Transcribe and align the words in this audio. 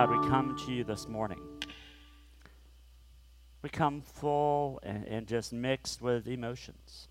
God, 0.00 0.18
we 0.18 0.28
come 0.30 0.56
to 0.56 0.72
you 0.72 0.82
this 0.82 1.06
morning. 1.06 1.40
We 3.60 3.68
come 3.68 4.00
full 4.00 4.80
and, 4.82 5.04
and 5.04 5.26
just 5.26 5.52
mixed 5.52 6.00
with 6.00 6.26
emotions. 6.26 7.08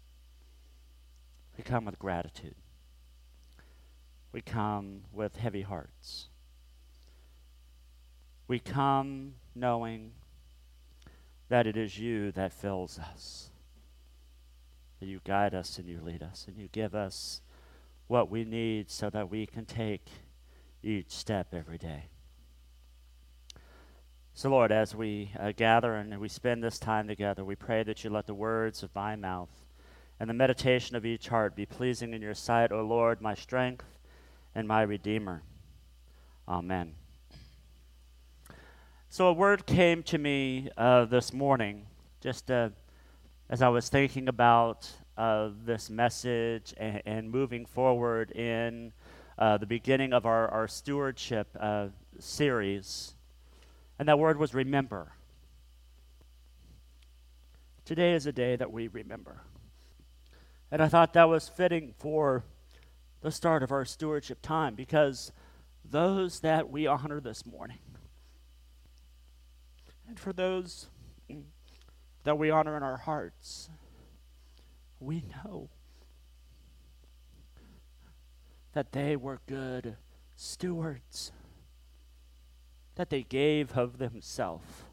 We 1.55 1.63
come 1.63 1.85
with 1.85 1.99
gratitude. 1.99 2.55
We 4.31 4.41
come 4.41 5.01
with 5.13 5.35
heavy 5.35 5.61
hearts. 5.61 6.29
We 8.47 8.57
come 8.57 9.35
knowing 9.53 10.13
that 11.47 11.67
it 11.67 11.77
is 11.77 11.99
you 11.99 12.31
that 12.31 12.53
fills 12.53 12.97
us. 12.97 13.51
That 14.99 15.05
you 15.05 15.19
guide 15.23 15.53
us 15.53 15.77
and 15.77 15.87
you 15.87 16.01
lead 16.01 16.23
us 16.23 16.45
and 16.47 16.57
you 16.57 16.69
give 16.71 16.95
us 16.95 17.41
what 18.07 18.31
we 18.31 18.45
need 18.45 18.89
so 18.89 19.11
that 19.11 19.29
we 19.29 19.45
can 19.45 19.65
take 19.65 20.07
each 20.81 21.11
step 21.11 21.53
every 21.53 21.77
day. 21.77 22.05
So, 24.39 24.49
Lord, 24.49 24.71
as 24.71 24.95
we 24.95 25.31
uh, 25.37 25.51
gather 25.51 25.95
and 25.95 26.17
we 26.17 26.29
spend 26.29 26.63
this 26.63 26.79
time 26.79 27.09
together, 27.09 27.43
we 27.43 27.57
pray 27.57 27.83
that 27.83 28.05
you 28.05 28.09
let 28.09 28.25
the 28.25 28.33
words 28.33 28.83
of 28.83 28.95
my 28.95 29.17
mouth 29.17 29.49
and 30.17 30.29
the 30.29 30.33
meditation 30.33 30.95
of 30.95 31.05
each 31.05 31.27
heart 31.27 31.57
be 31.57 31.65
pleasing 31.65 32.13
in 32.13 32.21
your 32.21 32.33
sight, 32.33 32.71
O 32.71 32.81
Lord, 32.81 33.19
my 33.19 33.35
strength 33.35 33.83
and 34.55 34.65
my 34.65 34.83
Redeemer. 34.83 35.43
Amen. 36.47 36.93
So, 39.09 39.27
a 39.27 39.33
word 39.33 39.65
came 39.65 40.03
to 40.03 40.17
me 40.17 40.69
uh, 40.77 41.03
this 41.03 41.33
morning, 41.33 41.85
just 42.21 42.49
uh, 42.49 42.69
as 43.49 43.61
I 43.61 43.67
was 43.67 43.89
thinking 43.89 44.29
about 44.29 44.89
uh, 45.17 45.49
this 45.65 45.89
message 45.89 46.73
and, 46.77 47.01
and, 47.05 47.29
moving 47.29 47.65
forward 47.65 48.31
in 48.31 48.93
uh, 49.37 49.57
the 49.57 49.65
beginning 49.65 50.13
of 50.13 50.25
our, 50.25 50.47
our 50.47 50.69
stewardship 50.69 51.49
uh, 51.59 51.87
series. 52.19 53.15
And 53.99 54.07
that 54.07 54.17
word 54.17 54.39
was 54.39 54.53
remember. 54.53 55.11
Today 57.83 58.13
is 58.13 58.25
a 58.25 58.31
day 58.31 58.55
that 58.55 58.71
we 58.71 58.87
remember. 58.87 59.41
And 60.71 60.81
I 60.81 60.87
thought 60.87 61.13
that 61.13 61.27
was 61.27 61.49
fitting 61.49 61.93
for 61.97 62.45
the 63.21 63.31
start 63.31 63.61
of 63.61 63.71
our 63.71 63.83
stewardship 63.83 64.41
time 64.41 64.75
because 64.75 65.33
those 65.83 66.39
that 66.39 66.69
we 66.69 66.87
honor 66.87 67.19
this 67.19 67.45
morning, 67.45 67.79
and 70.07 70.17
for 70.19 70.31
those 70.31 70.87
that 72.23 72.37
we 72.37 72.49
honor 72.49 72.77
in 72.77 72.83
our 72.83 72.97
hearts, 72.97 73.69
we 74.99 75.23
know 75.43 75.69
that 78.73 78.91
they 78.91 79.15
were 79.15 79.41
good 79.47 79.97
stewards 80.35 81.31
that 82.99 83.09
they 83.09 83.23
gave 83.23 83.77
of 83.77 83.97
themselves, 83.97 84.83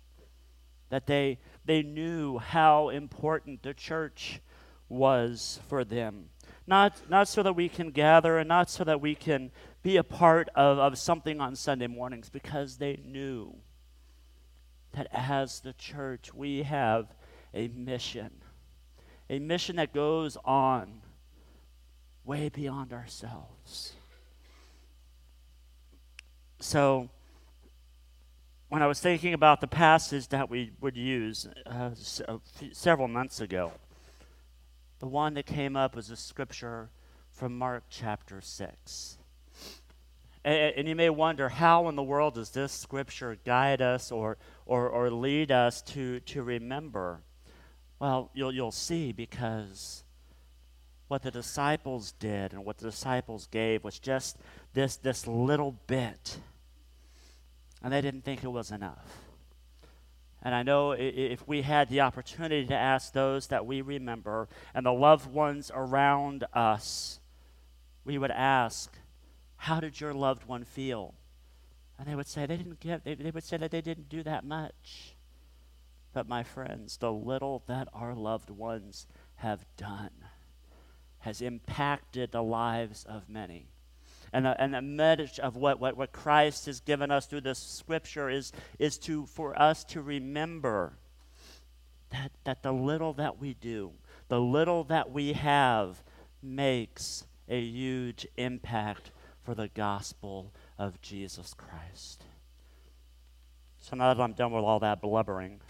that 0.90 1.08
they, 1.08 1.40
they 1.64 1.82
knew 1.82 2.38
how 2.38 2.88
important 2.88 3.64
the 3.64 3.74
church 3.74 4.40
was 4.88 5.58
for 5.68 5.82
them. 5.82 6.26
Not, 6.68 7.10
not 7.10 7.26
so 7.26 7.42
that 7.42 7.56
we 7.56 7.68
can 7.68 7.90
gather 7.90 8.38
and 8.38 8.48
not 8.48 8.70
so 8.70 8.84
that 8.84 9.00
we 9.00 9.16
can 9.16 9.50
be 9.82 9.96
a 9.96 10.04
part 10.04 10.48
of, 10.54 10.78
of 10.78 10.96
something 10.96 11.40
on 11.40 11.56
Sunday 11.56 11.88
mornings, 11.88 12.28
because 12.28 12.76
they 12.76 13.00
knew 13.04 13.56
that 14.92 15.08
as 15.10 15.58
the 15.58 15.72
church 15.72 16.32
we 16.32 16.62
have 16.62 17.12
a 17.52 17.66
mission, 17.66 18.30
a 19.28 19.40
mission 19.40 19.74
that 19.74 19.92
goes 19.92 20.36
on 20.44 21.02
way 22.24 22.50
beyond 22.50 22.92
ourselves. 22.92 23.94
So, 26.60 27.10
when 28.68 28.82
I 28.82 28.86
was 28.86 29.00
thinking 29.00 29.32
about 29.32 29.60
the 29.60 29.68
passage 29.68 30.28
that 30.28 30.50
we 30.50 30.72
would 30.80 30.96
use 30.96 31.46
uh, 31.66 31.90
several 32.72 33.08
months 33.08 33.40
ago, 33.40 33.72
the 34.98 35.06
one 35.06 35.34
that 35.34 35.46
came 35.46 35.76
up 35.76 35.94
was 35.94 36.10
a 36.10 36.16
scripture 36.16 36.90
from 37.30 37.56
Mark 37.56 37.84
chapter 37.90 38.40
6. 38.40 39.18
And, 40.44 40.74
and, 40.76 40.88
you 40.88 40.96
may 40.96 41.10
wonder, 41.10 41.48
how 41.48 41.88
in 41.88 41.96
the 41.96 42.02
world 42.02 42.34
does 42.34 42.50
this 42.50 42.72
scripture 42.72 43.36
guide 43.44 43.82
us 43.82 44.10
or, 44.10 44.38
or, 44.64 44.88
or 44.88 45.10
lead 45.10 45.52
us 45.52 45.82
to, 45.82 46.20
to 46.20 46.42
remember? 46.42 47.20
Well, 47.98 48.30
you'll, 48.34 48.52
you'll 48.54 48.72
see 48.72 49.12
because 49.12 50.04
what 51.08 51.22
the 51.22 51.30
disciples 51.30 52.12
did 52.12 52.52
and 52.52 52.64
what 52.64 52.78
the 52.78 52.90
disciples 52.90 53.46
gave 53.48 53.84
was 53.84 53.98
just 53.98 54.38
this, 54.72 54.96
this 54.96 55.26
little 55.26 55.76
bit 55.86 56.38
and 57.82 57.92
they 57.92 58.00
didn't 58.00 58.24
think 58.24 58.42
it 58.42 58.48
was 58.48 58.70
enough. 58.70 59.26
And 60.42 60.54
I 60.54 60.62
know 60.62 60.92
if 60.92 61.46
we 61.48 61.62
had 61.62 61.88
the 61.88 62.02
opportunity 62.02 62.66
to 62.66 62.74
ask 62.74 63.12
those 63.12 63.48
that 63.48 63.66
we 63.66 63.80
remember 63.80 64.48
and 64.74 64.86
the 64.86 64.92
loved 64.92 65.30
ones 65.30 65.72
around 65.74 66.44
us, 66.52 67.20
we 68.04 68.16
would 68.18 68.30
ask, 68.30 68.96
How 69.56 69.80
did 69.80 70.00
your 70.00 70.14
loved 70.14 70.46
one 70.46 70.64
feel? 70.64 71.14
And 71.98 72.06
they 72.06 72.14
would 72.14 72.28
say 72.28 72.46
they 72.46 72.56
didn't 72.56 72.80
get 72.80 73.04
they, 73.04 73.30
would 73.30 73.42
say 73.42 73.56
that 73.56 73.70
they 73.70 73.80
didn't 73.80 74.08
do 74.08 74.22
that 74.22 74.44
much. 74.44 75.16
But 76.12 76.28
my 76.28 76.44
friends, 76.44 76.98
the 76.98 77.12
little 77.12 77.62
that 77.66 77.88
our 77.92 78.14
loved 78.14 78.50
ones 78.50 79.06
have 79.36 79.66
done 79.76 80.10
has 81.18 81.42
impacted 81.42 82.30
the 82.30 82.42
lives 82.42 83.04
of 83.04 83.28
many 83.28 83.68
and 84.32 84.44
the, 84.44 84.60
and 84.60 84.74
the 84.74 84.82
message 84.82 85.38
of 85.38 85.56
what, 85.56 85.80
what, 85.80 85.96
what 85.96 86.12
Christ 86.12 86.66
has 86.66 86.80
given 86.80 87.10
us 87.10 87.26
through 87.26 87.42
this 87.42 87.58
scripture 87.58 88.28
is, 88.28 88.52
is 88.78 88.98
to, 88.98 89.26
for 89.26 89.60
us 89.60 89.84
to 89.84 90.02
remember 90.02 90.98
that, 92.10 92.32
that 92.44 92.62
the 92.62 92.72
little 92.72 93.12
that 93.14 93.38
we 93.38 93.54
do, 93.54 93.92
the 94.28 94.40
little 94.40 94.84
that 94.84 95.10
we 95.10 95.32
have, 95.32 96.02
makes 96.42 97.24
a 97.48 97.60
huge 97.60 98.26
impact 98.36 99.10
for 99.42 99.54
the 99.54 99.68
gospel 99.68 100.52
of 100.78 101.00
Jesus 101.00 101.54
Christ. 101.54 102.24
So 103.78 103.96
now 103.96 104.12
that 104.12 104.20
I'm 104.20 104.32
done 104.32 104.52
with 104.52 104.64
all 104.64 104.80
that 104.80 105.00
blubbering, 105.00 105.60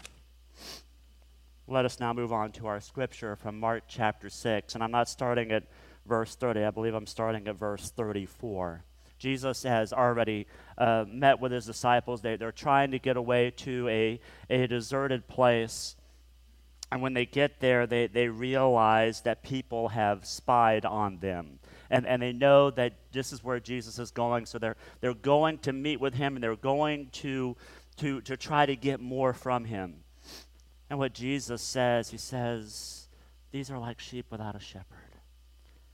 let 1.67 1.85
us 1.85 1.99
now 1.99 2.13
move 2.13 2.33
on 2.33 2.51
to 2.53 2.67
our 2.67 2.79
scripture 2.79 3.35
from 3.35 3.59
Mark 3.59 3.83
chapter 3.87 4.29
6. 4.29 4.73
And 4.73 4.83
I'm 4.83 4.91
not 4.91 5.09
starting 5.09 5.51
at 5.51 5.63
verse 6.07 6.35
30. 6.35 6.63
I 6.63 6.71
believe 6.71 6.93
I'm 6.93 7.07
starting 7.07 7.47
at 7.47 7.55
verse 7.55 7.91
34. 7.91 8.83
Jesus 9.19 9.63
has 9.63 9.93
already 9.93 10.47
uh, 10.77 11.05
met 11.07 11.39
with 11.39 11.51
his 11.51 11.65
disciples. 11.65 12.21
They, 12.21 12.35
they're 12.35 12.51
trying 12.51 12.91
to 12.91 12.99
get 12.99 13.17
away 13.17 13.51
to 13.57 13.87
a, 13.87 14.19
a 14.49 14.67
deserted 14.67 15.27
place. 15.27 15.95
And 16.91 17.01
when 17.01 17.13
they 17.13 17.25
get 17.25 17.59
there, 17.59 17.87
they, 17.87 18.07
they 18.07 18.27
realize 18.27 19.21
that 19.21 19.43
people 19.43 19.89
have 19.89 20.25
spied 20.25 20.85
on 20.85 21.17
them. 21.17 21.59
And, 21.89 22.05
and 22.05 22.21
they 22.21 22.33
know 22.33 22.69
that 22.71 22.93
this 23.11 23.33
is 23.33 23.43
where 23.43 23.59
Jesus 23.59 23.97
is 23.99 24.11
going. 24.11 24.45
So 24.45 24.59
they're, 24.59 24.77
they're 25.01 25.13
going 25.13 25.57
to 25.59 25.73
meet 25.73 25.99
with 25.99 26.13
him 26.13 26.35
and 26.35 26.43
they're 26.43 26.55
going 26.55 27.09
to, 27.13 27.55
to, 27.97 28.21
to 28.21 28.37
try 28.37 28.65
to 28.65 28.75
get 28.75 28.99
more 28.99 29.33
from 29.33 29.65
him. 29.65 29.95
And 30.89 30.99
what 30.99 31.13
Jesus 31.13 31.61
says, 31.61 32.09
he 32.09 32.17
says, 32.17 33.07
These 33.51 33.71
are 33.71 33.79
like 33.79 33.99
sheep 33.99 34.27
without 34.29 34.55
a 34.55 34.59
shepherd 34.59 35.06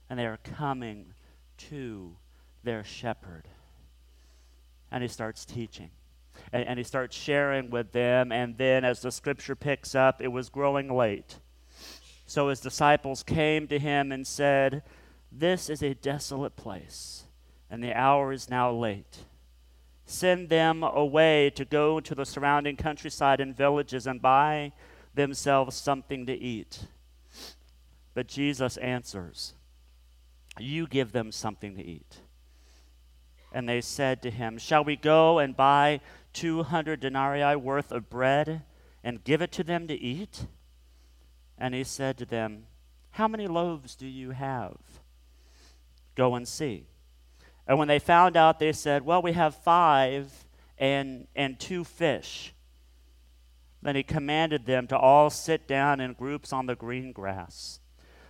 and 0.08 0.18
they 0.18 0.26
are 0.26 0.38
coming 0.38 1.14
to 1.56 2.16
their 2.62 2.84
shepherd. 2.84 3.48
And 4.90 5.02
he 5.02 5.08
starts 5.08 5.44
teaching. 5.44 5.90
And, 6.52 6.66
and, 6.66 6.78
he 6.78 6.84
starts 6.84 7.16
sharing 7.16 7.70
with 7.70 7.92
them. 7.92 8.32
And 8.32 8.56
then, 8.58 8.84
as 8.84 9.00
the 9.00 9.12
scripture 9.12 9.54
picks 9.54 9.94
up, 9.94 10.20
it 10.20 10.28
was 10.28 10.48
growing 10.48 10.94
late. 10.94 11.38
So 12.26 12.48
his 12.48 12.60
disciples 12.60 13.22
came 13.22 13.68
to 13.68 13.78
him 13.78 14.10
and 14.10 14.26
said, 14.26 14.82
This 15.30 15.68
is 15.68 15.82
a 15.82 15.94
desolate 15.94 16.56
place, 16.56 17.24
and 17.70 17.82
the 17.82 17.92
hour 17.92 18.32
is 18.32 18.48
now 18.50 18.72
late. 18.72 19.24
Send 20.06 20.48
them 20.48 20.82
away 20.82 21.50
to 21.50 21.64
go 21.64 22.00
to 22.00 22.14
the 22.14 22.26
surrounding 22.26 22.76
countryside 22.76 23.40
and 23.40 23.56
villages 23.56 24.06
and 24.06 24.20
buy 24.20 24.72
themselves 25.14 25.76
something 25.76 26.26
to 26.26 26.34
eat. 26.34 26.86
But 28.12 28.28
Jesus 28.28 28.76
answers, 28.78 29.54
you 30.58 30.86
give 30.86 31.12
them 31.12 31.32
something 31.32 31.76
to 31.76 31.82
eat. 31.84 32.20
And 33.52 33.68
they 33.68 33.80
said 33.80 34.22
to 34.22 34.30
him, 34.30 34.58
Shall 34.58 34.84
we 34.84 34.96
go 34.96 35.38
and 35.38 35.56
buy 35.56 36.00
200 36.32 37.00
denarii 37.00 37.56
worth 37.56 37.92
of 37.92 38.10
bread 38.10 38.62
and 39.02 39.22
give 39.22 39.42
it 39.42 39.52
to 39.52 39.64
them 39.64 39.86
to 39.88 39.94
eat? 39.94 40.46
And 41.56 41.74
he 41.74 41.84
said 41.84 42.18
to 42.18 42.24
them, 42.24 42.64
How 43.12 43.28
many 43.28 43.46
loaves 43.46 43.94
do 43.94 44.06
you 44.06 44.30
have? 44.30 44.76
Go 46.16 46.34
and 46.34 46.46
see. 46.46 46.86
And 47.66 47.78
when 47.78 47.88
they 47.88 47.98
found 47.98 48.36
out, 48.36 48.58
they 48.58 48.72
said, 48.72 49.04
Well, 49.04 49.22
we 49.22 49.32
have 49.32 49.54
five 49.54 50.44
and, 50.78 51.26
and 51.34 51.58
two 51.58 51.84
fish. 51.84 52.52
Then 53.82 53.96
he 53.96 54.02
commanded 54.02 54.66
them 54.66 54.86
to 54.88 54.98
all 54.98 55.30
sit 55.30 55.68
down 55.68 56.00
in 56.00 56.14
groups 56.14 56.52
on 56.52 56.66
the 56.66 56.74
green 56.74 57.12
grass. 57.12 57.80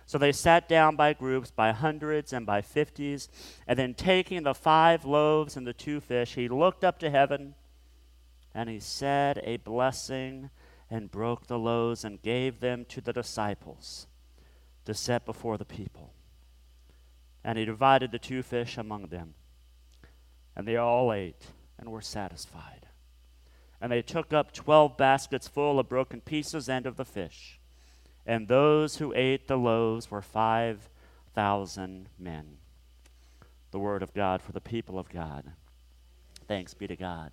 So 0.05 0.17
they 0.17 0.31
sat 0.31 0.69
down 0.69 0.95
by 0.95 1.13
groups, 1.13 1.49
by 1.49 1.71
hundreds 1.71 2.31
and 2.31 2.45
by 2.45 2.61
fifties, 2.61 3.27
and 3.67 3.77
then 3.77 3.95
taking 3.95 4.43
the 4.43 4.53
five 4.53 5.03
loaves 5.03 5.57
and 5.57 5.65
the 5.65 5.73
two 5.73 5.99
fish, 5.99 6.35
he 6.35 6.47
looked 6.47 6.83
up 6.83 6.99
to 6.99 7.09
heaven 7.09 7.55
and 8.53 8.69
he 8.69 8.79
said 8.79 9.41
a 9.43 9.57
blessing 9.57 10.51
and 10.89 11.11
broke 11.11 11.47
the 11.47 11.57
loaves 11.57 12.05
and 12.05 12.21
gave 12.21 12.59
them 12.59 12.85
to 12.85 13.01
the 13.01 13.13
disciples 13.13 14.07
to 14.85 14.93
set 14.93 15.25
before 15.25 15.57
the 15.57 15.65
people. 15.65 16.13
And 17.43 17.57
he 17.57 17.65
divided 17.65 18.11
the 18.11 18.19
two 18.19 18.43
fish 18.43 18.77
among 18.77 19.07
them. 19.07 19.33
And 20.55 20.67
they 20.67 20.77
all 20.77 21.11
ate 21.11 21.47
and 21.77 21.91
were 21.91 22.01
satisfied. 22.01 22.87
And 23.81 23.91
they 23.91 24.01
took 24.01 24.31
up 24.31 24.53
twelve 24.53 24.97
baskets 24.97 25.47
full 25.47 25.79
of 25.79 25.89
broken 25.89 26.21
pieces 26.21 26.69
and 26.69 26.85
of 26.85 26.95
the 26.95 27.05
fish. 27.05 27.59
And 28.25 28.47
those 28.47 28.97
who 28.97 29.13
ate 29.15 29.47
the 29.47 29.57
loaves 29.57 30.09
were 30.09 30.21
five 30.21 30.89
thousand 31.33 32.09
men. 32.17 32.57
The 33.71 33.79
word 33.79 34.01
of 34.01 34.13
God 34.13 34.41
for 34.41 34.51
the 34.51 34.61
people 34.61 34.97
of 34.97 35.09
God. 35.09 35.51
Thanks 36.47 36.73
be 36.73 36.87
to 36.87 36.95
God. 36.95 37.31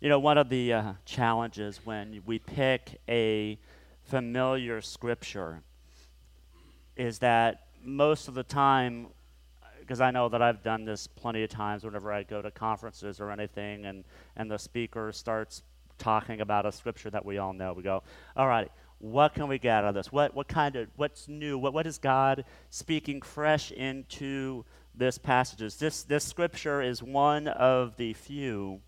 You 0.00 0.08
know, 0.08 0.18
one 0.18 0.38
of 0.38 0.48
the 0.48 0.72
uh, 0.72 0.92
challenges 1.04 1.80
when 1.84 2.22
we 2.26 2.38
pick 2.38 3.00
a 3.08 3.58
familiar 4.04 4.80
scripture 4.80 5.62
is 6.96 7.18
that 7.20 7.66
most 7.82 8.28
of 8.28 8.34
the 8.34 8.42
time, 8.42 9.08
because 9.80 10.00
I 10.00 10.10
know 10.10 10.28
that 10.28 10.42
I've 10.42 10.62
done 10.62 10.84
this 10.84 11.06
plenty 11.06 11.42
of 11.44 11.50
times 11.50 11.84
whenever 11.84 12.12
I 12.12 12.22
go 12.22 12.42
to 12.42 12.50
conferences 12.50 13.20
or 13.20 13.30
anything, 13.30 13.86
and, 13.86 14.04
and 14.36 14.50
the 14.50 14.58
speaker 14.58 15.12
starts 15.12 15.62
talking 15.98 16.40
about 16.40 16.66
a 16.66 16.72
scripture 16.72 17.10
that 17.10 17.24
we 17.24 17.38
all 17.38 17.52
know, 17.52 17.72
we 17.72 17.82
go, 17.82 18.02
all 18.36 18.48
right, 18.48 18.70
what 18.98 19.34
can 19.34 19.48
we 19.48 19.58
get 19.58 19.76
out 19.76 19.84
of 19.84 19.94
this? 19.94 20.10
What, 20.10 20.34
what 20.34 20.48
kind 20.48 20.76
of, 20.76 20.88
what's 20.96 21.28
new? 21.28 21.56
What, 21.56 21.72
what 21.72 21.86
is 21.86 21.98
God 21.98 22.44
speaking 22.70 23.22
fresh 23.22 23.70
into 23.70 24.64
this 24.94 25.18
passage? 25.18 25.76
This, 25.76 26.02
this 26.02 26.24
scripture 26.24 26.82
is 26.82 27.02
one 27.02 27.46
of 27.48 27.96
the 27.96 28.12
few 28.14 28.80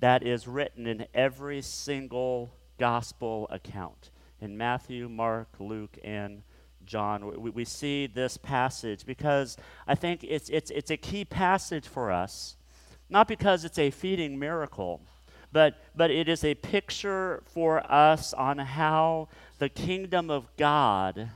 that 0.00 0.22
is 0.22 0.48
written 0.48 0.86
in 0.86 1.06
every 1.14 1.60
single 1.60 2.54
gospel 2.78 3.46
account 3.50 4.10
in 4.40 4.56
Matthew, 4.56 5.08
Mark, 5.08 5.48
Luke, 5.58 5.98
and 6.02 6.42
John. 6.86 7.40
We, 7.40 7.50
we 7.50 7.64
see 7.64 8.06
this 8.06 8.36
passage 8.36 9.04
because 9.04 9.56
I 9.86 9.94
think 9.94 10.24
it's, 10.24 10.48
it's, 10.48 10.70
it's 10.70 10.90
a 10.90 10.96
key 10.96 11.24
passage 11.24 11.86
for 11.86 12.10
us, 12.10 12.56
not 13.10 13.28
because 13.28 13.64
it's 13.64 13.78
a 13.78 13.90
feeding 13.90 14.38
miracle 14.38 15.02
but, 15.54 15.76
but 15.94 16.10
it 16.10 16.28
is 16.28 16.42
a 16.42 16.56
picture 16.56 17.40
for 17.46 17.80
us 17.90 18.34
on 18.34 18.58
how 18.58 19.28
the 19.60 19.68
kingdom 19.68 20.28
of 20.28 20.48
God 20.56 21.30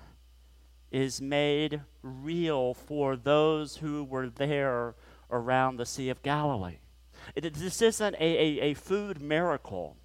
is 0.90 1.22
made 1.22 1.82
real 2.02 2.74
for 2.74 3.14
those 3.14 3.76
who 3.76 4.02
were 4.02 4.28
there 4.28 4.96
around 5.30 5.76
the 5.76 5.86
Sea 5.86 6.08
of 6.08 6.20
Galilee. 6.24 6.78
It, 7.36 7.54
this 7.54 7.80
isn't 7.80 8.16
a, 8.16 8.18
a, 8.20 8.60
a 8.70 8.74
food 8.74 9.22
miracle. 9.22 9.96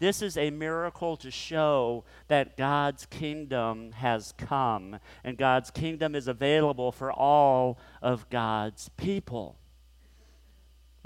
This 0.00 0.20
is 0.20 0.36
a 0.36 0.50
miracle 0.50 1.16
to 1.16 1.30
show 1.30 2.04
that 2.28 2.58
God's 2.58 3.06
kingdom 3.06 3.92
has 3.92 4.34
come 4.36 4.98
and 5.24 5.38
God's 5.38 5.70
kingdom 5.70 6.14
is 6.14 6.28
available 6.28 6.92
for 6.92 7.10
all 7.10 7.78
of 8.02 8.28
God's 8.28 8.90
people. 8.98 9.56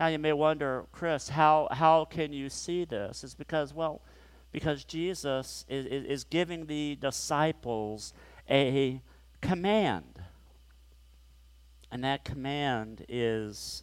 Now 0.01 0.07
you 0.07 0.19
may 0.19 0.33
wonder, 0.33 0.87
Chris, 0.93 1.29
how, 1.29 1.69
how 1.71 2.07
can 2.07 2.33
you 2.33 2.49
see 2.49 2.87
this? 2.87 3.23
It's 3.23 3.35
because, 3.35 3.75
well, 3.75 4.01
because 4.51 4.83
Jesus 4.85 5.67
is, 5.69 5.85
is, 5.85 6.07
is 6.07 6.25
giving 6.25 6.65
the 6.65 6.97
disciples 6.99 8.15
a 8.49 9.03
command. 9.43 10.23
And 11.93 12.03
that 12.03 12.25
command 12.25 13.05
is 13.11 13.83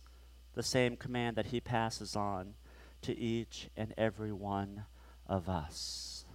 the 0.56 0.64
same 0.64 0.98
command 0.98 1.36
that 1.36 1.46
he 1.46 1.62
passes 1.62 2.16
on 2.16 2.56
to 3.04 3.16
each 3.16 3.70
and 3.78 3.94
every 3.96 4.34
one 4.34 4.86
of 5.28 5.48
us. 5.48 6.26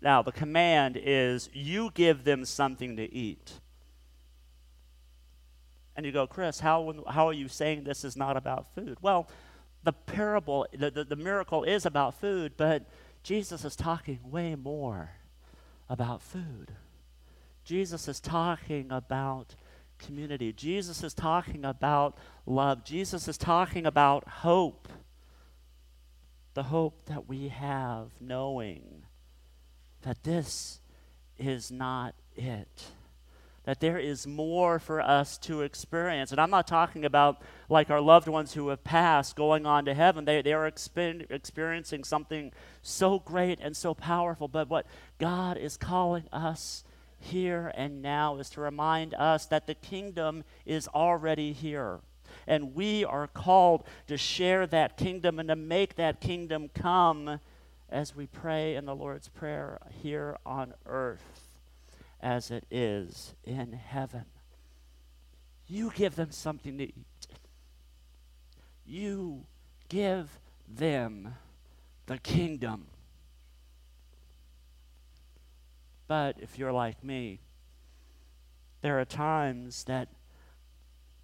Now, 0.00 0.22
the 0.22 0.30
command 0.30 0.96
is 1.02 1.50
you 1.52 1.90
give 1.92 2.22
them 2.22 2.44
something 2.44 2.96
to 2.98 3.12
eat. 3.12 3.54
And 5.96 6.04
you 6.04 6.12
go, 6.12 6.26
Chris, 6.26 6.60
how, 6.60 6.94
how 7.08 7.26
are 7.26 7.32
you 7.32 7.48
saying 7.48 7.84
this 7.84 8.04
is 8.04 8.16
not 8.16 8.36
about 8.36 8.66
food? 8.74 8.98
Well, 9.00 9.28
the 9.82 9.92
parable, 9.92 10.66
the, 10.76 10.90
the, 10.90 11.04
the 11.04 11.16
miracle 11.16 11.64
is 11.64 11.86
about 11.86 12.14
food, 12.20 12.52
but 12.56 12.84
Jesus 13.22 13.64
is 13.64 13.74
talking 13.74 14.20
way 14.24 14.54
more 14.54 15.10
about 15.88 16.22
food. 16.22 16.72
Jesus 17.64 18.06
is 18.08 18.20
talking 18.20 18.88
about 18.90 19.54
community. 19.98 20.52
Jesus 20.52 21.02
is 21.02 21.14
talking 21.14 21.64
about 21.64 22.18
love. 22.44 22.84
Jesus 22.84 23.26
is 23.26 23.38
talking 23.38 23.86
about 23.86 24.28
hope. 24.28 24.88
The 26.54 26.64
hope 26.64 27.06
that 27.06 27.28
we 27.28 27.48
have 27.48 28.10
knowing 28.20 29.02
that 30.02 30.22
this 30.22 30.80
is 31.38 31.70
not 31.70 32.14
it 32.36 32.86
that 33.66 33.80
there 33.80 33.98
is 33.98 34.26
more 34.26 34.78
for 34.78 35.00
us 35.00 35.36
to 35.38 35.62
experience. 35.62 36.30
And 36.30 36.40
I'm 36.40 36.50
not 36.50 36.68
talking 36.68 37.04
about 37.04 37.42
like 37.68 37.90
our 37.90 38.00
loved 38.00 38.28
ones 38.28 38.54
who 38.54 38.68
have 38.68 38.82
passed 38.84 39.34
going 39.34 39.66
on 39.66 39.84
to 39.84 39.94
heaven. 39.94 40.24
They, 40.24 40.40
they 40.40 40.52
are 40.52 40.70
exper- 40.70 41.28
experiencing 41.30 42.04
something 42.04 42.52
so 42.80 43.18
great 43.18 43.58
and 43.60 43.76
so 43.76 43.92
powerful. 43.92 44.46
But 44.46 44.70
what 44.70 44.86
God 45.18 45.58
is 45.58 45.76
calling 45.76 46.24
us 46.32 46.84
here 47.18 47.72
and 47.74 48.00
now 48.00 48.38
is 48.38 48.50
to 48.50 48.60
remind 48.60 49.14
us 49.14 49.46
that 49.46 49.66
the 49.66 49.74
kingdom 49.74 50.44
is 50.64 50.86
already 50.88 51.52
here. 51.52 51.98
And 52.46 52.72
we 52.72 53.04
are 53.04 53.26
called 53.26 53.82
to 54.06 54.16
share 54.16 54.68
that 54.68 54.96
kingdom 54.96 55.40
and 55.40 55.48
to 55.48 55.56
make 55.56 55.96
that 55.96 56.20
kingdom 56.20 56.70
come 56.72 57.40
as 57.90 58.14
we 58.14 58.26
pray 58.26 58.76
in 58.76 58.84
the 58.84 58.94
Lord's 58.94 59.28
Prayer 59.28 59.80
here 60.02 60.36
on 60.46 60.74
earth 60.86 61.45
as 62.20 62.50
it 62.50 62.64
is 62.70 63.34
in 63.44 63.72
heaven. 63.72 64.24
You 65.66 65.92
give 65.94 66.16
them 66.16 66.30
something 66.30 66.78
to 66.78 66.84
eat. 66.84 67.26
You 68.84 69.44
give 69.88 70.38
them 70.68 71.34
the 72.06 72.18
kingdom. 72.18 72.86
But 76.06 76.36
if 76.40 76.58
you're 76.58 76.72
like 76.72 77.02
me, 77.02 77.40
there 78.80 79.00
are 79.00 79.04
times 79.04 79.84
that 79.84 80.08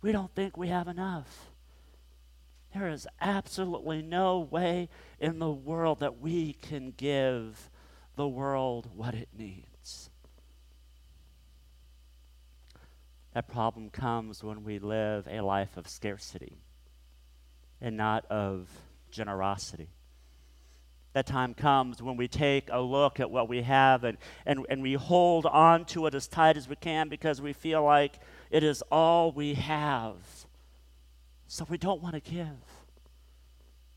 we 0.01 0.11
don't 0.11 0.35
think 0.35 0.57
we 0.57 0.69
have 0.69 0.89
enough. 0.89 1.53
There 2.75 2.89
is 2.89 3.07
absolutely 3.21 4.03
no 4.03 4.41
way 4.41 4.89
in 5.21 5.39
the 5.39 5.51
world 5.51 6.01
that 6.01 6.19
we 6.19 6.55
can 6.55 6.93
give 6.97 7.71
the 8.17 8.27
world 8.27 8.89
what 8.95 9.15
it 9.15 9.29
needs. 9.37 9.72
That 13.35 13.49
problem 13.49 13.91
comes 13.91 14.45
when 14.45 14.63
we 14.65 14.79
live 14.79 15.27
a 15.27 15.41
life 15.41 15.77
of 15.77 15.89
scarcity 15.89 16.59
and 17.81 17.97
not 17.97 18.27
of 18.27 18.69
generosity. 19.11 19.89
That 21.15 21.27
time 21.27 21.53
comes 21.53 22.03
when 22.03 22.17
we 22.17 22.27
take 22.29 22.69
a 22.71 22.81
look 22.81 23.21
at 23.21 23.31
what 23.31 23.49
we 23.49 23.63
have 23.63 24.05
and, 24.05 24.17
and, 24.47 24.65
and 24.71 24.83
we 24.83 24.95
hold 24.95 25.45
on 25.45 25.85
to 25.87 26.07
it 26.07 26.15
as 26.15 26.27
tight 26.27 26.57
as 26.57 26.69
we 26.69 26.77
can 26.77 27.09
because 27.09 27.41
we 27.41 27.53
feel 27.53 27.83
like 27.83 28.19
it 28.51 28.63
is 28.63 28.83
all 28.91 29.31
we 29.31 29.55
have. 29.55 30.17
So 31.47 31.67
we 31.69 31.77
don't 31.77 32.03
want 32.03 32.15
to 32.15 32.21
give. 32.21 32.47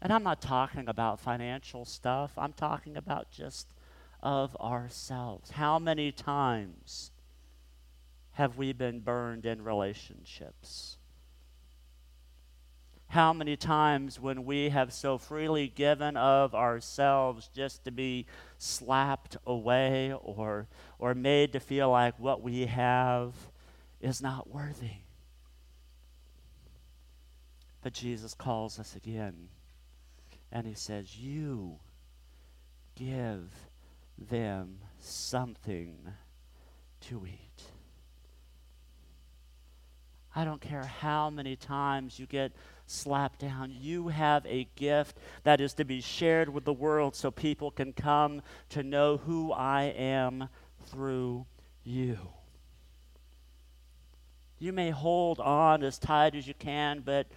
And 0.02 0.12
I'm 0.12 0.24
not 0.24 0.42
talking 0.42 0.90
about 0.90 1.20
financial 1.20 1.86
stuff, 1.86 2.32
I'm 2.38 2.54
talking 2.54 2.98
about 2.98 3.32
just 3.32 3.68
of 4.22 4.56
ourselves. 4.58 5.52
How 5.52 5.80
many 5.80 6.12
times 6.12 7.12
have 8.36 8.58
we 8.58 8.74
been 8.74 9.00
burned 9.00 9.46
in 9.46 9.64
relationships? 9.64 10.98
How 13.08 13.32
many 13.32 13.56
times 13.56 14.20
when 14.20 14.44
we 14.44 14.70
have 14.70 14.92
so 14.92 15.18
freely 15.18 15.70
given 15.70 16.18
of 16.18 16.54
ourselves 16.54 17.50
just 17.56 17.86
to 17.86 17.92
be 17.92 18.26
slapped 18.58 19.38
away 19.48 20.14
or, 20.14 20.68
or 21.00 21.16
made 21.16 21.54
to 21.54 21.62
feel 21.62 21.90
like 21.90 22.20
what 22.20 22.42
we 22.42 22.66
have 22.66 23.34
is 24.02 24.22
not 24.22 24.50
worthy? 24.50 24.98
But 27.82 27.94
Jesus 27.94 28.34
calls 28.34 28.80
us 28.80 28.98
again 28.98 29.48
and 30.52 30.68
he 30.68 30.74
says, 30.74 31.18
You 31.18 31.80
give 32.96 33.54
them 34.18 34.80
something 35.00 35.96
to 37.02 37.26
eat. 37.26 37.75
I 40.36 40.44
don't 40.44 40.60
care 40.60 40.84
how 40.84 41.30
many 41.30 41.56
times 41.56 42.20
you 42.20 42.26
get 42.26 42.52
slapped 42.86 43.40
down. 43.40 43.74
You 43.80 44.10
have 44.10 44.46
a 44.46 44.68
gift 44.76 45.18
that 45.44 45.62
is 45.62 45.74
to 45.76 45.86
be 45.86 46.02
shared 46.02 46.50
with 46.50 46.66
the 46.66 46.74
world 46.74 47.16
so 47.16 47.32
people 47.32 47.72
can 47.72 47.94
come 47.94 48.42
to 48.70 48.84
know 48.84 49.18
who 49.18 49.54
I 49.54 49.84
am 49.84 50.50
through 50.88 51.46
you. 51.86 52.18
You 54.60 54.74
may 54.74 54.90
hold 54.90 55.40
on 55.40 55.84
as 55.84 55.98
tight 55.98 56.36
as 56.36 56.48
you 56.48 56.54
can, 56.54 57.00
but 57.00 57.28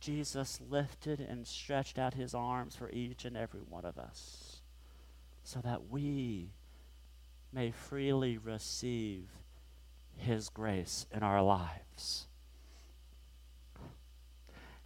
Jesus 0.00 0.60
lifted 0.70 1.20
and 1.20 1.44
stretched 1.44 1.98
out 1.98 2.14
his 2.14 2.34
arms 2.34 2.76
for 2.76 2.88
each 2.90 3.24
and 3.24 3.36
every 3.36 3.62
one 3.68 3.84
of 3.84 3.98
us 3.98 4.60
so 5.42 5.60
that 5.60 5.88
we 5.88 6.50
may 7.52 7.72
freely 7.72 8.38
receive 8.38 9.28
his 10.16 10.48
grace 10.48 11.06
in 11.12 11.22
our 11.22 11.42
lives. 11.42 12.27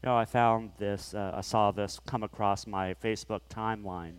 You 0.03 0.09
know, 0.09 0.17
I 0.17 0.25
found 0.25 0.73
this, 0.79 1.15
uh, 1.15 1.33
I 1.33 1.43
saw 1.43 1.71
this 1.71 2.01
come 2.05 2.25
across 2.25 2.67
my 2.67 2.95
Facebook 2.95 3.43
timeline, 3.49 4.15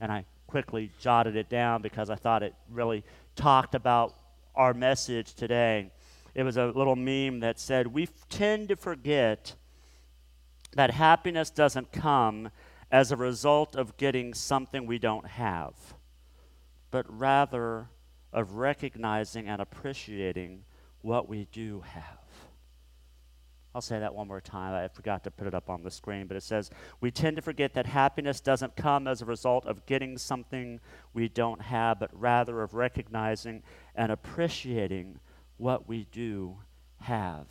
and 0.00 0.10
I 0.10 0.24
quickly 0.48 0.90
jotted 0.98 1.36
it 1.36 1.48
down 1.48 1.80
because 1.80 2.10
I 2.10 2.16
thought 2.16 2.42
it 2.42 2.54
really 2.68 3.04
talked 3.36 3.76
about 3.76 4.16
our 4.56 4.74
message 4.74 5.34
today. 5.34 5.92
It 6.34 6.42
was 6.42 6.56
a 6.56 6.66
little 6.66 6.96
meme 6.96 7.38
that 7.40 7.60
said, 7.60 7.86
We 7.86 8.08
tend 8.28 8.70
to 8.70 8.76
forget 8.76 9.54
that 10.72 10.90
happiness 10.90 11.50
doesn't 11.50 11.92
come 11.92 12.50
as 12.90 13.12
a 13.12 13.16
result 13.16 13.76
of 13.76 13.96
getting 13.96 14.34
something 14.34 14.86
we 14.86 14.98
don't 14.98 15.26
have, 15.26 15.74
but 16.90 17.06
rather 17.08 17.88
of 18.32 18.54
recognizing 18.54 19.46
and 19.46 19.62
appreciating 19.62 20.64
what 21.02 21.28
we 21.28 21.46
do 21.52 21.82
have. 21.82 22.18
I'll 23.74 23.82
say 23.82 23.98
that 23.98 24.14
one 24.14 24.28
more 24.28 24.40
time. 24.40 24.74
I 24.74 24.88
forgot 24.88 25.24
to 25.24 25.30
put 25.30 25.46
it 25.46 25.54
up 25.54 25.68
on 25.68 25.82
the 25.82 25.90
screen, 25.90 26.26
but 26.26 26.36
it 26.36 26.42
says, 26.42 26.70
We 27.00 27.10
tend 27.10 27.36
to 27.36 27.42
forget 27.42 27.74
that 27.74 27.86
happiness 27.86 28.40
doesn't 28.40 28.76
come 28.76 29.06
as 29.06 29.20
a 29.20 29.26
result 29.26 29.66
of 29.66 29.84
getting 29.86 30.16
something 30.16 30.80
we 31.12 31.28
don't 31.28 31.60
have, 31.60 32.00
but 32.00 32.10
rather 32.12 32.62
of 32.62 32.74
recognizing 32.74 33.62
and 33.94 34.10
appreciating 34.10 35.20
what 35.58 35.88
we 35.88 36.06
do 36.10 36.56
have. 37.00 37.46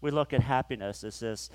We 0.00 0.10
look 0.10 0.32
at 0.32 0.40
happiness 0.40 1.02
as 1.02 1.18
this, 1.18 1.50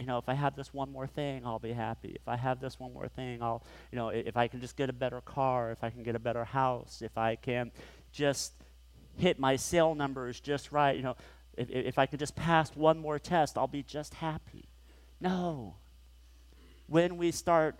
you 0.00 0.06
know, 0.06 0.18
if 0.18 0.28
I 0.28 0.34
have 0.34 0.56
this 0.56 0.74
one 0.74 0.90
more 0.90 1.06
thing, 1.06 1.46
I'll 1.46 1.60
be 1.60 1.72
happy. 1.72 2.16
If 2.16 2.26
I 2.26 2.36
have 2.36 2.58
this 2.58 2.80
one 2.80 2.92
more 2.92 3.06
thing, 3.06 3.42
I'll, 3.42 3.62
you 3.92 3.96
know, 3.96 4.08
if 4.08 4.36
I 4.36 4.48
can 4.48 4.60
just 4.60 4.76
get 4.76 4.90
a 4.90 4.92
better 4.92 5.20
car, 5.20 5.70
if 5.70 5.84
I 5.84 5.90
can 5.90 6.02
get 6.02 6.16
a 6.16 6.18
better 6.18 6.44
house, 6.44 7.00
if 7.00 7.16
I 7.16 7.36
can 7.36 7.70
just 8.10 8.54
hit 9.16 9.38
my 9.38 9.56
sale 9.56 9.94
numbers 9.94 10.40
just 10.40 10.72
right, 10.72 10.96
you 10.96 11.02
know, 11.02 11.16
if, 11.56 11.70
if 11.70 11.98
I 11.98 12.06
could 12.06 12.18
just 12.18 12.36
pass 12.36 12.74
one 12.74 12.98
more 12.98 13.18
test, 13.18 13.58
I'll 13.58 13.66
be 13.66 13.82
just 13.82 14.14
happy. 14.14 14.68
No. 15.20 15.76
When 16.86 17.16
we 17.16 17.30
start 17.30 17.76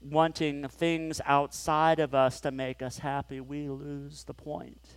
wanting 0.00 0.68
things 0.68 1.20
outside 1.24 1.98
of 1.98 2.14
us 2.14 2.40
to 2.40 2.50
make 2.50 2.82
us 2.82 2.98
happy, 2.98 3.40
we 3.40 3.68
lose 3.68 4.24
the 4.24 4.34
point. 4.34 4.96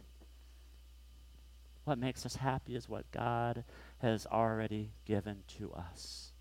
What 1.86 1.98
makes 1.98 2.26
us 2.26 2.36
happy 2.36 2.76
is 2.76 2.90
what 2.90 3.10
God 3.12 3.64
has 4.00 4.26
already 4.26 4.92
given 5.06 5.44
to 5.60 5.72
us 5.72 6.32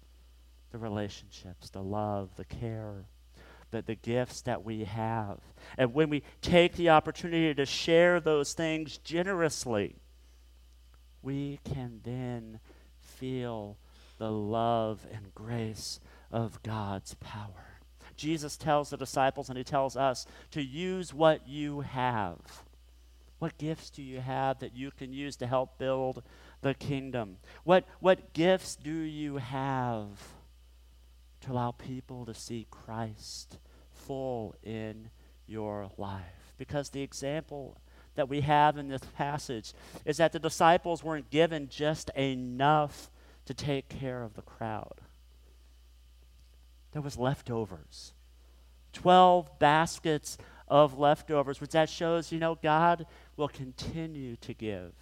the 0.72 0.78
relationships, 0.78 1.70
the 1.70 1.82
love, 1.82 2.30
the 2.36 2.44
care, 2.44 3.04
the, 3.70 3.82
the 3.82 3.94
gifts 3.94 4.40
that 4.42 4.64
we 4.64 4.84
have. 4.84 5.38
And 5.78 5.94
when 5.94 6.10
we 6.10 6.22
take 6.42 6.74
the 6.74 6.90
opportunity 6.90 7.54
to 7.54 7.64
share 7.64 8.20
those 8.20 8.52
things 8.52 8.98
generously, 8.98 9.96
we 11.26 11.58
can 11.64 12.00
then 12.04 12.60
feel 13.00 13.76
the 14.18 14.30
love 14.30 15.04
and 15.12 15.34
grace 15.34 15.98
of 16.30 16.62
God's 16.62 17.14
power. 17.14 17.80
Jesus 18.16 18.56
tells 18.56 18.90
the 18.90 18.96
disciples 18.96 19.48
and 19.48 19.58
he 19.58 19.64
tells 19.64 19.96
us 19.96 20.24
to 20.52 20.62
use 20.62 21.12
what 21.12 21.48
you 21.48 21.80
have. 21.80 22.38
What 23.40 23.58
gifts 23.58 23.90
do 23.90 24.02
you 24.02 24.20
have 24.20 24.60
that 24.60 24.76
you 24.76 24.92
can 24.92 25.12
use 25.12 25.34
to 25.36 25.48
help 25.48 25.78
build 25.78 26.22
the 26.62 26.74
kingdom? 26.74 27.38
What, 27.64 27.84
what 27.98 28.32
gifts 28.32 28.76
do 28.76 28.94
you 28.94 29.38
have 29.38 30.06
to 31.40 31.50
allow 31.50 31.72
people 31.72 32.24
to 32.26 32.34
see 32.34 32.68
Christ 32.70 33.58
full 33.92 34.54
in 34.62 35.10
your 35.46 35.90
life? 35.98 36.54
Because 36.56 36.90
the 36.90 37.02
example 37.02 37.76
that 38.16 38.28
we 38.28 38.40
have 38.40 38.76
in 38.76 38.88
this 38.88 39.02
passage 39.16 39.72
is 40.04 40.16
that 40.16 40.32
the 40.32 40.38
disciples 40.38 41.04
weren't 41.04 41.30
given 41.30 41.68
just 41.68 42.10
enough 42.10 43.10
to 43.44 43.54
take 43.54 43.88
care 43.88 44.22
of 44.22 44.34
the 44.34 44.42
crowd. 44.42 45.00
There 46.92 47.02
was 47.02 47.16
leftovers. 47.16 48.12
12 48.92 49.58
baskets 49.58 50.38
of 50.68 50.98
leftovers, 50.98 51.60
which 51.60 51.70
that 51.70 51.88
shows, 51.88 52.32
you 52.32 52.40
know, 52.40 52.56
God 52.60 53.06
will 53.36 53.48
continue 53.48 54.36
to 54.36 54.54
give. 54.54 54.92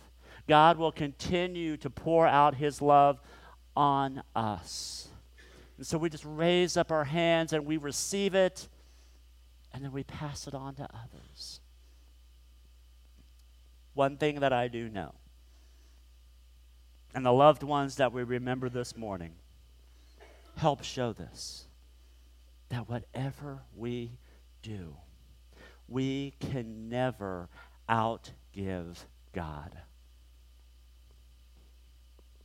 God 0.46 0.76
will 0.76 0.92
continue 0.92 1.76
to 1.78 1.88
pour 1.88 2.26
out 2.26 2.56
his 2.56 2.82
love 2.82 3.20
on 3.76 4.22
us. 4.34 5.08
And 5.78 5.86
so 5.86 5.96
we 5.96 6.10
just 6.10 6.24
raise 6.26 6.76
up 6.76 6.92
our 6.92 7.04
hands 7.04 7.52
and 7.52 7.64
we 7.64 7.76
receive 7.76 8.34
it, 8.34 8.68
and 9.72 9.82
then 9.82 9.92
we 9.92 10.04
pass 10.04 10.46
it 10.46 10.54
on 10.54 10.74
to 10.74 10.84
others 10.84 11.60
one 13.94 14.16
thing 14.16 14.40
that 14.40 14.52
I 14.52 14.68
do 14.68 14.88
know, 14.88 15.14
and 17.14 17.24
the 17.24 17.32
loved 17.32 17.62
ones 17.62 17.96
that 17.96 18.12
we 18.12 18.22
remember 18.22 18.68
this 18.68 18.96
morning 18.96 19.34
help 20.56 20.82
show 20.82 21.12
this 21.12 21.66
that 22.70 22.88
whatever 22.88 23.62
we 23.76 24.18
do, 24.62 24.96
we 25.86 26.34
can 26.40 26.88
never 26.88 27.48
outgive 27.88 29.04
God. 29.32 29.70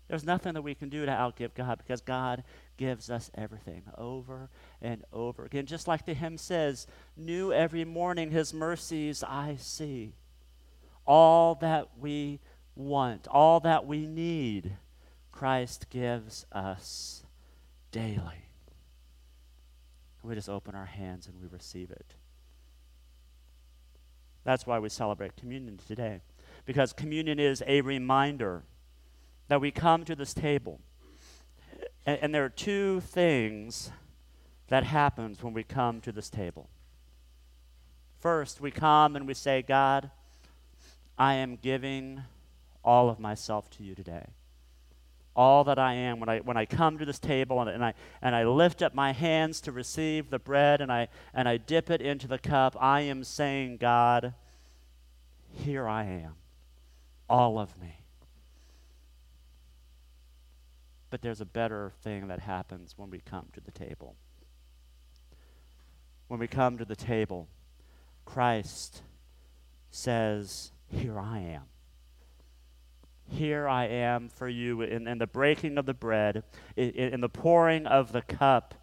There's 0.07 0.25
nothing 0.25 0.53
that 0.55 0.63
we 0.63 0.75
can 0.75 0.89
do 0.89 1.05
to 1.05 1.11
outgive 1.11 1.53
God 1.53 1.77
because 1.77 2.01
God 2.01 2.43
gives 2.77 3.09
us 3.09 3.29
everything 3.35 3.83
over 3.97 4.49
and 4.81 5.03
over 5.13 5.45
again. 5.45 5.67
Just 5.67 5.87
like 5.87 6.05
the 6.05 6.15
hymn 6.15 6.37
says, 6.37 6.87
New 7.15 7.53
every 7.53 7.85
morning 7.85 8.31
his 8.31 8.53
mercies 8.53 9.23
I 9.23 9.55
see 9.59 10.15
all 11.09 11.55
that 11.55 11.89
we 11.99 12.39
want, 12.75 13.27
all 13.27 13.59
that 13.61 13.87
we 13.87 14.05
need, 14.05 14.73
Christ 15.31 15.89
gives 15.89 16.45
us 16.51 17.23
daily. 17.91 18.45
We 20.21 20.35
just 20.35 20.49
open 20.49 20.75
our 20.75 20.85
hands 20.85 21.25
and 21.25 21.41
we 21.41 21.47
receive 21.47 21.89
it. 21.89 22.13
That's 24.43 24.67
why 24.67 24.77
we 24.77 24.89
celebrate 24.89 25.35
communion 25.35 25.79
today, 25.87 26.21
because 26.65 26.93
communion 26.93 27.39
is 27.39 27.63
a 27.65 27.81
reminder 27.81 28.63
that 29.47 29.59
we 29.59 29.71
come 29.71 30.05
to 30.05 30.15
this 30.15 30.35
table. 30.35 30.79
And, 32.05 32.19
and 32.21 32.35
there 32.35 32.45
are 32.45 32.49
two 32.49 32.99
things 32.99 33.89
that 34.67 34.83
happens 34.83 35.41
when 35.41 35.53
we 35.53 35.63
come 35.63 36.01
to 36.01 36.11
this 36.11 36.29
table. 36.29 36.69
First, 38.19 38.61
we 38.61 38.69
come 38.69 39.15
and 39.15 39.25
we 39.25 39.33
say, 39.33 39.63
God, 39.63 40.11
I 41.19 41.33
am 41.35 41.57
giving 41.57 42.23
all 42.83 43.09
of 43.09 43.19
myself 43.19 43.69
to 43.71 43.83
you 43.83 43.93
today. 43.93 44.25
All 45.35 45.65
that 45.65 45.77
I 45.77 45.93
am, 45.93 46.19
when 46.19 46.29
I, 46.29 46.39
when 46.39 46.57
I 46.57 46.65
come 46.65 46.97
to 46.97 47.05
this 47.05 47.19
table 47.19 47.61
and, 47.61 47.69
and, 47.69 47.83
I, 47.83 47.93
and 48.21 48.33
I 48.33 48.45
lift 48.45 48.81
up 48.81 48.95
my 48.95 49.11
hands 49.11 49.61
to 49.61 49.71
receive 49.73 50.29
the 50.29 50.39
bread 50.39 50.79
and 50.79 50.91
I, 50.91 51.09
and 51.33 51.47
I 51.47 51.57
dip 51.57 51.89
it 51.89 52.01
into 52.01 52.27
the 52.27 52.39
cup, 52.39 52.75
I 52.79 53.01
am 53.01 53.23
saying, 53.25 53.77
God, 53.77 54.33
here 55.51 55.87
I 55.87 56.05
am, 56.05 56.35
all 57.29 57.59
of 57.59 57.77
me. 57.79 57.99
But 61.09 61.21
there's 61.21 61.41
a 61.41 61.45
better 61.45 61.91
thing 62.01 62.27
that 62.29 62.39
happens 62.39 62.93
when 62.97 63.09
we 63.09 63.19
come 63.19 63.47
to 63.53 63.61
the 63.61 63.71
table. 63.71 64.15
When 66.27 66.39
we 66.39 66.47
come 66.47 66.77
to 66.77 66.85
the 66.85 66.95
table, 66.95 67.47
Christ 68.25 69.01
says, 69.89 70.71
here 70.89 71.19
I 71.19 71.39
am. 71.39 71.63
Here 73.27 73.67
I 73.67 73.85
am 73.85 74.27
for 74.27 74.49
you 74.49 74.81
in, 74.81 75.07
in 75.07 75.19
the 75.19 75.27
breaking 75.27 75.77
of 75.77 75.85
the 75.85 75.93
bread, 75.93 76.43
in, 76.75 76.89
in 76.89 77.21
the 77.21 77.29
pouring 77.29 77.85
of 77.85 78.11
the 78.11 78.23
cup. 78.23 78.73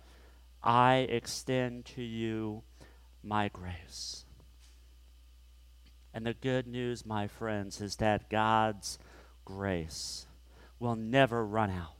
I 0.62 1.06
extend 1.10 1.84
to 1.96 2.02
you 2.02 2.62
my 3.22 3.48
grace. 3.48 4.24
And 6.14 6.24
the 6.24 6.34
good 6.34 6.66
news, 6.66 7.04
my 7.04 7.26
friends, 7.26 7.80
is 7.80 7.96
that 7.96 8.30
God's 8.30 8.98
grace 9.44 10.26
will 10.78 10.96
never 10.96 11.44
run 11.44 11.70
out. 11.70 11.92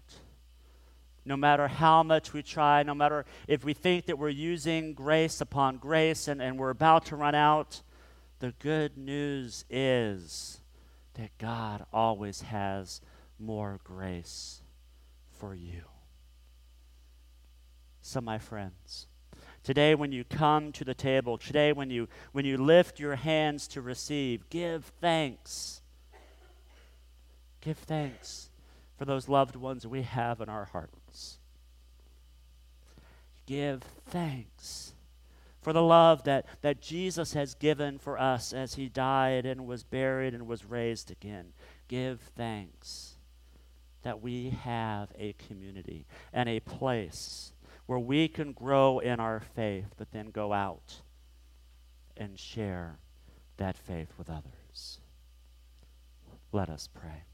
no 1.27 1.37
matter 1.37 1.67
how 1.67 2.05
much 2.05 2.33
we 2.33 2.43
try, 2.43 2.85
no 2.85 2.95
matter 2.95 3.25
if 3.49 3.65
we 3.65 3.75
think 3.75 4.07
that 4.07 4.19
we're 4.19 4.29
using 4.29 4.95
grace 4.95 5.41
upon 5.41 5.77
grace 5.77 6.29
and, 6.29 6.41
and 6.41 6.57
we're 6.57 6.71
about 6.71 7.05
to 7.07 7.17
run 7.17 7.35
out, 7.35 7.83
the 8.39 8.53
good 8.59 8.97
news 8.97 9.65
is 9.71 10.61
that 11.15 11.37
God 11.39 11.87
always 11.93 12.43
has 12.43 13.01
more 13.39 13.81
grace 13.83 14.61
for 15.39 15.55
you. 15.55 15.83
So, 18.03 18.21
my 18.21 18.39
friends, 18.39 19.07
today 19.63 19.95
when 19.95 20.13
you 20.13 20.25
come 20.25 20.71
to 20.73 20.85
the 20.85 20.95
table, 20.95 21.39
today 21.39 21.73
when 21.73 21.91
you, 21.91 22.09
when 22.33 22.45
you 22.45 22.57
lift 22.59 23.01
your 23.01 23.17
hands 23.17 23.67
to 23.69 23.81
receive, 23.81 24.49
give 24.51 24.85
thanks. 25.01 25.81
Give 27.61 27.77
thanks 27.77 28.51
for 28.97 29.07
those 29.07 29.29
loved 29.29 29.57
ones 29.57 29.87
we 29.87 30.03
have 30.03 30.41
in 30.41 30.49
our 30.49 30.67
hearts. 30.67 31.39
Give 33.47 33.83
thanks 34.09 34.93
for 35.67 35.73
the 35.73 35.83
love 35.83 36.23
that, 36.23 36.47
that 36.61 36.81
Jesus 36.81 37.33
has 37.33 37.57
given 37.57 37.99
for 37.99 38.21
us 38.21 38.53
as 38.53 38.75
he 38.75 38.89
died 38.89 39.45
and 39.45 39.67
was 39.67 39.83
buried 39.83 40.33
and 40.33 40.47
was 40.47 40.65
raised 40.65 41.11
again. 41.11 41.47
Give 41.89 42.21
thanks 42.37 43.17
that 44.03 44.23
we 44.23 44.51
have 44.51 45.09
a 45.19 45.33
community 45.33 46.07
and 46.33 46.49
a 46.49 46.61
place 46.61 47.53
where 47.87 47.99
we 47.99 48.29
can 48.29 48.53
grow 48.53 49.01
in 49.01 49.19
our 49.19 49.41
faith, 49.41 49.87
but 49.97 50.13
then 50.13 50.31
go 50.31 50.53
out 50.53 51.01
and 52.17 52.39
share 52.39 53.01
that 53.57 53.77
faith 53.77 54.13
with 54.17 54.31
others. 54.31 55.01
Let 56.53 56.71
us 56.71 56.89
pray. 56.95 57.25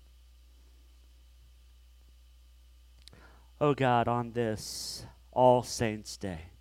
Oh 3.60 3.74
God, 3.74 4.08
on 4.08 4.32
this 4.32 5.04
All 5.32 5.62
Saints' 5.62 6.16
Day, 6.16 6.51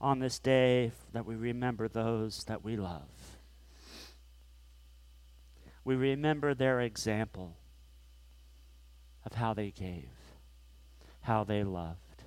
on 0.00 0.18
this 0.18 0.38
day 0.38 0.92
that 1.12 1.26
we 1.26 1.34
remember 1.34 1.88
those 1.88 2.44
that 2.44 2.64
we 2.64 2.76
love, 2.76 3.38
we 5.84 5.94
remember 5.94 6.54
their 6.54 6.80
example 6.80 7.56
of 9.24 9.34
how 9.34 9.52
they 9.52 9.70
gave, 9.70 10.10
how 11.22 11.44
they 11.44 11.62
loved, 11.62 12.24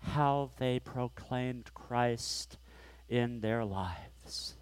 how 0.00 0.50
they 0.58 0.78
proclaimed 0.78 1.72
Christ 1.74 2.58
in 3.08 3.40
their 3.40 3.64
lives. 3.64 4.54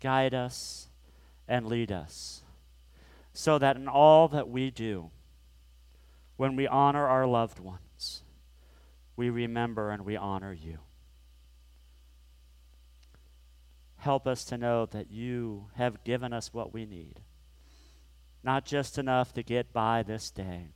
Guide 0.00 0.34
us 0.34 0.88
and 1.48 1.66
lead 1.66 1.90
us 1.90 2.42
so 3.32 3.58
that 3.58 3.76
in 3.76 3.88
all 3.88 4.28
that 4.28 4.48
we 4.48 4.70
do, 4.70 5.10
when 6.36 6.56
we 6.56 6.66
honor 6.66 7.06
our 7.06 7.26
loved 7.26 7.58
ones, 7.58 7.80
we 9.16 9.30
remember 9.30 9.90
and 9.90 10.04
we 10.04 10.16
honor 10.16 10.52
you. 10.52 10.78
Help 13.96 14.26
us 14.26 14.44
to 14.44 14.58
know 14.58 14.86
that 14.86 15.10
you 15.10 15.66
have 15.74 16.04
given 16.04 16.32
us 16.32 16.52
what 16.52 16.72
we 16.72 16.84
need. 16.84 17.20
Not 18.44 18.64
just 18.64 18.98
enough 18.98 19.32
to 19.32 19.42
get 19.42 19.72
by 19.72 20.02
this 20.02 20.30
day, 20.30 20.68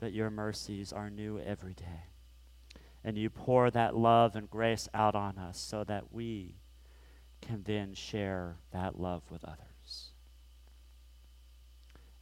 but 0.00 0.12
your 0.12 0.30
mercies 0.30 0.92
are 0.92 1.10
new 1.10 1.38
every 1.38 1.74
day. 1.74 2.06
And 3.04 3.16
you 3.16 3.30
pour 3.30 3.70
that 3.70 3.96
love 3.96 4.34
and 4.34 4.50
grace 4.50 4.88
out 4.92 5.14
on 5.14 5.38
us 5.38 5.58
so 5.58 5.84
that 5.84 6.12
we 6.12 6.56
can 7.40 7.62
then 7.62 7.94
share 7.94 8.56
that 8.72 8.98
love 8.98 9.22
with 9.30 9.44
others. 9.44 10.10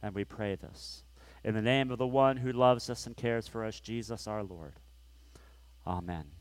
And 0.01 0.13
we 0.13 0.23
pray 0.23 0.55
this 0.55 1.03
in 1.43 1.53
the 1.53 1.61
name 1.61 1.89
of 1.89 1.97
the 1.97 2.07
one 2.07 2.37
who 2.37 2.51
loves 2.51 2.89
us 2.89 3.07
and 3.07 3.15
cares 3.15 3.47
for 3.47 3.63
us, 3.63 3.79
Jesus 3.79 4.27
our 4.27 4.43
Lord. 4.43 4.73
Amen. 5.89 6.38